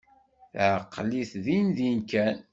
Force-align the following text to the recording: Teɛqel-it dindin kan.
Teɛqel-it 0.53 1.31
dindin 1.45 1.99
kan. 2.09 2.37